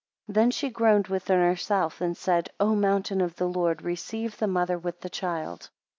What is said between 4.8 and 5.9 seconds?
the child.